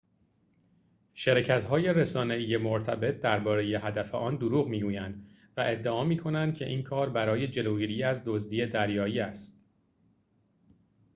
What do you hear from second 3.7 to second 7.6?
هدف آن دروغ می‌گویند و ادعا می‌کنند که این کار برای